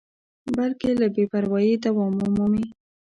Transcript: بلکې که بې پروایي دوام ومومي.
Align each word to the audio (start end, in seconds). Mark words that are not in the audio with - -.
بلکې 0.57 0.89
که 0.99 1.07
بې 1.15 1.23
پروایي 1.31 1.73
دوام 1.85 2.13
ومومي. 2.17 2.63